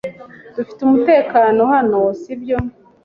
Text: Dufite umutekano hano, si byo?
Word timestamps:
Dufite 0.55 0.79
umutekano 0.83 1.61
hano, 1.73 1.99
si 2.21 2.33
byo? 2.41 2.57